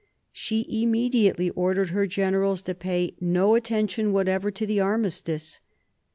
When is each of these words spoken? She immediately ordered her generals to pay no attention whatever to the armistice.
She 0.31 0.65
immediately 0.81 1.51
ordered 1.51 1.89
her 1.89 2.07
generals 2.07 2.63
to 2.63 2.73
pay 2.73 3.13
no 3.21 3.53
attention 3.53 4.13
whatever 4.13 4.49
to 4.49 4.65
the 4.65 4.79
armistice. 4.79 5.61